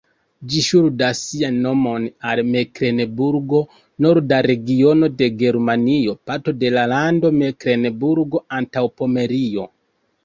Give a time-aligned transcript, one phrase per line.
[0.51, 3.61] Ĝi ŝuldas sian nomon al Meklenburgo,
[4.05, 9.69] norda regiono de Germanio, parto la lando Meklenburgo-Antaŭpomerio.